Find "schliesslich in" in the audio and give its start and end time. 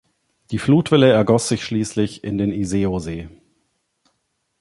1.63-2.39